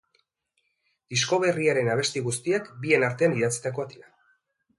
[1.13, 4.13] Disko berriaren abesti guztiak bien artean idatzitakoak dira.